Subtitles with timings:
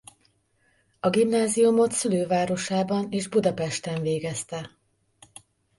[0.99, 4.77] A gimnáziumot szülővárosában és Budapesten végezte.